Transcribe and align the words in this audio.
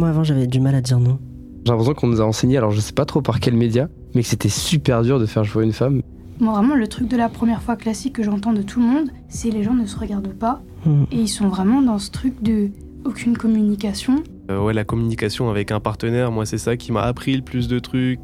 moi 0.00 0.08
avant 0.08 0.24
j'avais 0.24 0.46
du 0.46 0.60
mal 0.60 0.74
à 0.74 0.80
dire 0.80 0.98
non. 0.98 1.18
J'ai 1.64 1.70
l'impression 1.70 1.94
qu'on 1.94 2.06
nous 2.08 2.20
a 2.20 2.24
enseigné, 2.24 2.56
alors 2.56 2.72
je 2.72 2.80
sais 2.80 2.92
pas 2.92 3.04
trop 3.04 3.20
par 3.22 3.38
quel 3.38 3.54
média, 3.54 3.88
mais 4.14 4.22
que 4.22 4.28
c'était 4.28 4.48
super 4.48 5.02
dur 5.02 5.20
de 5.20 5.26
faire 5.26 5.44
jouer 5.44 5.64
une 5.64 5.72
femme. 5.72 6.00
Moi, 6.40 6.54
vraiment, 6.54 6.74
le 6.74 6.88
truc 6.88 7.06
de 7.06 7.18
la 7.18 7.28
première 7.28 7.60
fois 7.60 7.76
classique 7.76 8.14
que 8.14 8.22
j'entends 8.22 8.54
de 8.54 8.62
tout 8.62 8.80
le 8.80 8.86
monde, 8.86 9.10
c'est 9.28 9.50
les 9.50 9.62
gens 9.62 9.74
ne 9.74 9.84
se 9.84 9.98
regardent 9.98 10.32
pas 10.32 10.62
Hmm. 10.84 11.04
et 11.12 11.16
ils 11.16 11.28
sont 11.28 11.48
vraiment 11.48 11.82
dans 11.82 11.98
ce 11.98 12.10
truc 12.10 12.42
de 12.42 12.70
aucune 13.04 13.36
communication. 13.36 14.22
Euh, 14.50 14.62
ouais, 14.62 14.72
la 14.72 14.84
communication 14.84 15.50
avec 15.50 15.72
un 15.72 15.80
partenaire, 15.80 16.32
moi, 16.32 16.46
c'est 16.46 16.58
ça 16.58 16.76
qui 16.76 16.92
m'a 16.92 17.02
appris 17.02 17.36
le 17.36 17.42
plus 17.42 17.68
de 17.68 17.78
trucs. 17.78 18.18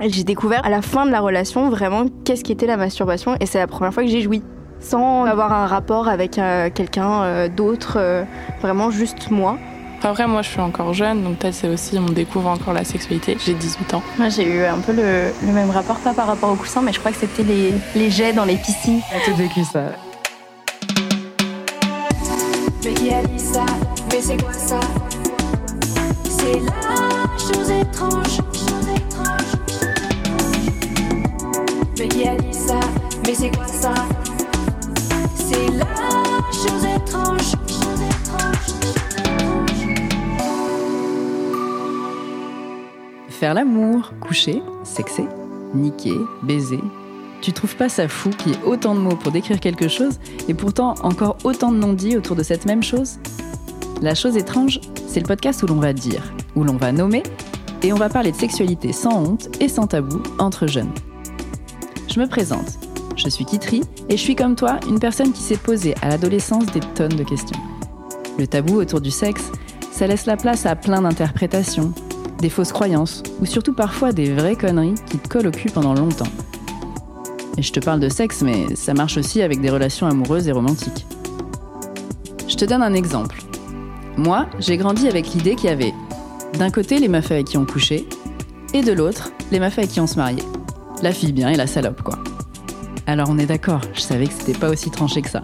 J'ai 0.00 0.24
découvert 0.24 0.64
à 0.64 0.70
la 0.70 0.80
fin 0.80 1.04
de 1.04 1.10
la 1.10 1.20
relation 1.20 1.68
vraiment 1.68 2.06
qu'est-ce 2.24 2.42
qu'était 2.42 2.66
la 2.66 2.78
masturbation 2.78 3.36
et 3.38 3.44
c'est 3.44 3.58
la 3.58 3.66
première 3.66 3.92
fois 3.92 4.02
que 4.02 4.08
j'ai 4.08 4.22
joui. 4.22 4.42
Sans 4.78 5.24
avoir 5.24 5.52
un 5.52 5.66
rapport 5.66 6.08
avec 6.08 6.38
euh, 6.38 6.70
quelqu'un 6.74 7.22
euh, 7.22 7.48
d'autre, 7.54 7.98
euh, 8.00 8.24
vraiment 8.62 8.90
juste 8.90 9.30
moi. 9.30 9.58
Après, 10.02 10.26
moi, 10.26 10.40
je 10.42 10.48
suis 10.48 10.60
encore 10.60 10.94
jeune, 10.94 11.22
donc 11.22 11.36
peut-être 11.36 11.54
c'est 11.54 11.68
aussi, 11.68 11.98
on 11.98 12.06
découvre 12.10 12.48
encore 12.48 12.72
la 12.72 12.84
sexualité. 12.84 13.36
J'ai 13.44 13.52
18 13.54 13.94
ans. 13.94 14.02
Moi, 14.18 14.28
j'ai 14.30 14.44
eu 14.44 14.64
un 14.64 14.78
peu 14.78 14.92
le, 14.92 15.30
le 15.44 15.52
même 15.52 15.70
rapport, 15.70 15.96
pas 15.96 16.14
par 16.14 16.26
rapport 16.26 16.50
au 16.50 16.54
coussin, 16.56 16.80
mais 16.82 16.92
je 16.92 16.98
crois 16.98 17.12
que 17.12 17.18
c'était 17.18 17.42
les, 17.42 17.72
les 17.94 18.10
jets 18.10 18.32
dans 18.32 18.44
les 18.46 18.56
piscines. 18.56 19.00
J'ai 19.12 19.30
tout 19.30 19.36
vécu 19.36 19.62
ça. 19.62 19.82
Mais 22.82 22.94
qui 22.94 23.12
a 23.12 23.22
dit 23.22 23.38
ça? 23.38 23.66
Mais 24.10 24.20
c'est 24.22 24.42
quoi 24.42 24.52
ça? 24.54 24.80
C'est 26.24 26.60
la 26.60 27.36
chose 27.38 27.70
étrange, 27.70 28.36
chose 28.54 28.88
étrange. 28.96 29.52
Mais 31.98 32.08
qui 32.08 32.26
a 32.26 32.34
dit 32.36 32.54
ça? 32.54 32.80
Mais 33.26 33.34
c'est 33.34 33.50
quoi 33.54 33.66
ça? 33.66 33.92
Faire 43.40 43.54
l'amour, 43.54 44.12
coucher, 44.20 44.62
sexer, 44.84 45.24
niquer, 45.74 46.12
baiser. 46.42 46.80
Tu 47.40 47.54
trouves 47.54 47.74
pas 47.74 47.88
ça 47.88 48.06
fou 48.06 48.28
qu'il 48.28 48.52
y 48.52 48.54
ait 48.54 48.62
autant 48.66 48.94
de 48.94 49.00
mots 49.00 49.16
pour 49.16 49.32
décrire 49.32 49.60
quelque 49.60 49.88
chose 49.88 50.20
et 50.46 50.52
pourtant 50.52 50.94
encore 51.02 51.38
autant 51.42 51.72
de 51.72 51.78
non-dits 51.78 52.18
autour 52.18 52.36
de 52.36 52.42
cette 52.42 52.66
même 52.66 52.82
chose? 52.82 53.18
La 54.02 54.14
chose 54.14 54.36
étrange, 54.36 54.78
c'est 55.06 55.20
le 55.20 55.26
podcast 55.26 55.62
où 55.62 55.66
l'on 55.66 55.80
va 55.80 55.94
dire, 55.94 56.34
où 56.54 56.64
l'on 56.64 56.76
va 56.76 56.92
nommer 56.92 57.22
et 57.82 57.94
on 57.94 57.96
va 57.96 58.10
parler 58.10 58.32
de 58.32 58.36
sexualité 58.36 58.92
sans 58.92 59.24
honte 59.24 59.48
et 59.58 59.70
sans 59.70 59.86
tabou 59.86 60.22
entre 60.38 60.66
jeunes. 60.66 60.92
Je 62.14 62.20
me 62.20 62.26
présente. 62.26 62.78
Je 63.16 63.30
suis 63.30 63.46
Kitri 63.46 63.80
et 64.10 64.18
je 64.18 64.22
suis 64.22 64.36
comme 64.36 64.54
toi 64.54 64.78
une 64.86 65.00
personne 65.00 65.32
qui 65.32 65.40
s'est 65.40 65.56
posée 65.56 65.94
à 66.02 66.10
l'adolescence 66.10 66.66
des 66.66 66.80
tonnes 66.94 67.16
de 67.16 67.24
questions. 67.24 67.58
Le 68.38 68.46
tabou 68.46 68.74
autour 68.74 69.00
du 69.00 69.10
sexe, 69.10 69.50
ça 69.92 70.06
laisse 70.06 70.26
la 70.26 70.36
place 70.36 70.66
à 70.66 70.76
plein 70.76 71.00
d'interprétations, 71.00 71.94
des 72.40 72.50
fausses 72.50 72.72
croyances 72.72 73.22
ou 73.40 73.46
surtout 73.46 73.74
parfois 73.74 74.12
des 74.12 74.32
vraies 74.32 74.56
conneries 74.56 74.94
qui 75.06 75.18
te 75.18 75.28
collent 75.28 75.48
au 75.48 75.50
cul 75.50 75.70
pendant 75.70 75.94
longtemps. 75.94 76.30
Et 77.56 77.62
je 77.62 77.72
te 77.72 77.80
parle 77.80 78.00
de 78.00 78.08
sexe, 78.08 78.42
mais 78.42 78.74
ça 78.74 78.94
marche 78.94 79.18
aussi 79.18 79.42
avec 79.42 79.60
des 79.60 79.70
relations 79.70 80.06
amoureuses 80.06 80.48
et 80.48 80.52
romantiques. 80.52 81.06
Je 82.48 82.56
te 82.56 82.64
donne 82.64 82.82
un 82.82 82.94
exemple. 82.94 83.42
Moi, 84.16 84.46
j'ai 84.58 84.76
grandi 84.76 85.08
avec 85.08 85.34
l'idée 85.34 85.54
qu'il 85.54 85.70
y 85.70 85.72
avait 85.72 85.94
d'un 86.58 86.70
côté 86.70 86.98
les 86.98 87.08
meufs 87.08 87.30
avec 87.30 87.46
qui 87.46 87.58
on 87.58 87.64
couchait, 87.64 88.06
et 88.74 88.82
de 88.82 88.92
l'autre, 88.92 89.30
les 89.50 89.60
meufs 89.60 89.78
avec 89.78 89.90
qui 89.90 90.00
on 90.00 90.06
se 90.06 90.16
mariait. 90.16 90.42
La 91.02 91.12
fille 91.12 91.32
bien 91.32 91.48
et 91.50 91.56
la 91.56 91.66
salope, 91.66 92.02
quoi. 92.02 92.18
Alors 93.06 93.28
on 93.30 93.38
est 93.38 93.46
d'accord, 93.46 93.80
je 93.94 94.00
savais 94.00 94.26
que 94.26 94.32
c'était 94.32 94.58
pas 94.58 94.70
aussi 94.70 94.90
tranché 94.90 95.22
que 95.22 95.30
ça. 95.30 95.42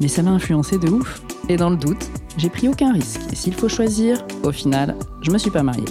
Mais 0.00 0.08
ça 0.08 0.22
m'a 0.22 0.30
influencé 0.30 0.78
de 0.78 0.88
ouf. 0.88 1.22
Et 1.48 1.56
dans 1.56 1.70
le 1.70 1.76
doute, 1.76 2.10
j'ai 2.36 2.48
pris 2.48 2.68
aucun 2.68 2.92
risque. 2.92 3.20
Et 3.32 3.36
s'il 3.36 3.54
faut 3.54 3.68
choisir, 3.68 4.24
au 4.42 4.50
final, 4.50 4.96
je 5.20 5.30
me 5.30 5.38
suis 5.38 5.50
pas 5.50 5.62
mariée. 5.62 5.84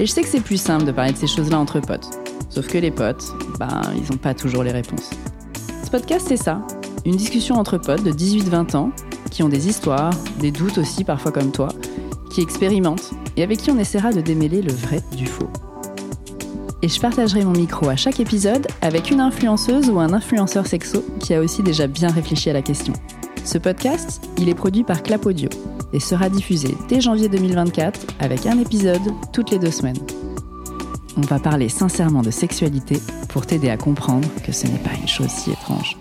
Et 0.00 0.06
je 0.06 0.12
sais 0.12 0.22
que 0.22 0.28
c'est 0.28 0.40
plus 0.40 0.56
simple 0.56 0.86
de 0.86 0.92
parler 0.92 1.12
de 1.12 1.18
ces 1.18 1.26
choses-là 1.26 1.58
entre 1.58 1.78
potes. 1.78 2.08
Sauf 2.48 2.66
que 2.68 2.78
les 2.78 2.90
potes, 2.90 3.34
ben, 3.58 3.82
ils 3.94 4.10
ont 4.10 4.16
pas 4.16 4.32
toujours 4.32 4.62
les 4.62 4.72
réponses. 4.72 5.10
Ce 5.84 5.90
podcast, 5.90 6.24
c'est 6.26 6.38
ça. 6.38 6.62
Une 7.04 7.16
discussion 7.16 7.56
entre 7.56 7.76
potes 7.76 8.02
de 8.02 8.10
18-20 8.10 8.76
ans, 8.76 8.92
qui 9.30 9.42
ont 9.42 9.50
des 9.50 9.68
histoires, 9.68 10.14
des 10.38 10.52
doutes 10.52 10.78
aussi 10.78 11.04
parfois 11.04 11.32
comme 11.32 11.52
toi, 11.52 11.68
qui 12.32 12.40
expérimentent 12.40 13.10
et 13.36 13.42
avec 13.42 13.58
qui 13.58 13.70
on 13.70 13.78
essaiera 13.78 14.10
de 14.10 14.22
démêler 14.22 14.62
le 14.62 14.72
vrai 14.72 15.02
du 15.18 15.26
faux. 15.26 15.50
Et 16.80 16.88
je 16.88 16.98
partagerai 16.98 17.44
mon 17.44 17.52
micro 17.52 17.90
à 17.90 17.96
chaque 17.96 18.20
épisode 18.20 18.66
avec 18.80 19.10
une 19.10 19.20
influenceuse 19.20 19.90
ou 19.90 20.00
un 20.00 20.14
influenceur 20.14 20.66
sexo 20.66 21.04
qui 21.20 21.34
a 21.34 21.42
aussi 21.42 21.62
déjà 21.62 21.86
bien 21.86 22.08
réfléchi 22.08 22.48
à 22.48 22.54
la 22.54 22.62
question. 22.62 22.94
Ce 23.44 23.58
podcast, 23.58 24.26
il 24.38 24.48
est 24.48 24.54
produit 24.54 24.82
par 24.82 25.02
Clap 25.02 25.26
Audio 25.26 25.50
et 25.92 26.00
sera 26.00 26.28
diffusé 26.28 26.76
dès 26.88 27.00
janvier 27.00 27.28
2024 27.28 28.06
avec 28.20 28.46
un 28.46 28.58
épisode 28.58 29.02
toutes 29.32 29.50
les 29.50 29.58
deux 29.58 29.70
semaines. 29.70 29.98
On 31.16 31.22
va 31.22 31.38
parler 31.38 31.68
sincèrement 31.68 32.22
de 32.22 32.30
sexualité 32.30 33.00
pour 33.28 33.46
t'aider 33.46 33.70
à 33.70 33.76
comprendre 33.76 34.28
que 34.44 34.52
ce 34.52 34.66
n'est 34.66 34.78
pas 34.78 34.94
une 35.00 35.08
chose 35.08 35.28
si 35.28 35.50
étrange. 35.50 35.96